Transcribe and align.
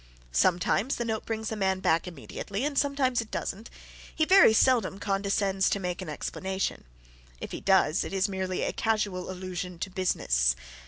Sometimes 0.31 0.95
the 0.95 1.05
note 1.05 1.27
brings 1.27 1.49
the 1.49 1.55
man 1.55 1.79
back 1.79 2.07
immediately 2.07 2.65
and 2.65 2.75
sometimes 2.75 3.21
it 3.21 3.29
doesn't. 3.29 3.69
He 4.15 4.25
very 4.25 4.51
seldom 4.51 4.97
condescends 4.97 5.69
to 5.69 5.79
make 5.79 6.01
an 6.01 6.09
explanation. 6.09 6.85
If 7.39 7.51
he 7.51 7.61
does, 7.61 8.03
it 8.03 8.11
is 8.11 8.27
merely 8.27 8.63
a 8.63 8.73
casual 8.73 9.29
allusion 9.29 9.77
to 9.77 9.91
"business." 9.91 10.55